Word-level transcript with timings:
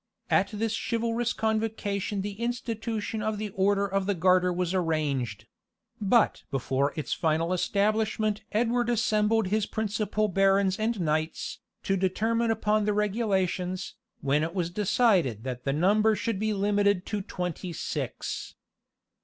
At 0.31 0.49
this 0.51 0.73
chivalrous 0.75 1.31
convocation 1.31 2.23
the 2.23 2.39
institution 2.41 3.21
of 3.21 3.37
the 3.37 3.49
Order 3.49 3.85
of 3.85 4.07
the 4.07 4.15
Garter 4.15 4.51
was 4.51 4.73
arranged; 4.73 5.45
but 6.01 6.41
before 6.49 6.91
its 6.95 7.13
final 7.13 7.53
establishment 7.53 8.41
Edward 8.51 8.89
assembled 8.89 9.49
his 9.49 9.67
principal 9.67 10.27
barons 10.27 10.79
and 10.79 10.99
knights, 10.99 11.59
to 11.83 11.95
determine 11.97 12.49
upon 12.49 12.85
the 12.85 12.93
regulations, 12.93 13.93
when 14.21 14.41
it 14.41 14.55
was 14.55 14.71
decided 14.71 15.43
that 15.43 15.65
the 15.65 15.71
number 15.73 16.15
should 16.15 16.39
be 16.39 16.51
limited 16.51 17.05
to 17.05 17.21
twenty 17.21 17.71
six. 17.71 18.55